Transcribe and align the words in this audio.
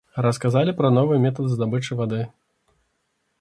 Расказалі 0.25 0.73
пра 0.79 0.89
новы 0.95 1.19
метад 1.25 1.51
здабычы 1.53 1.99
вады. 2.01 2.21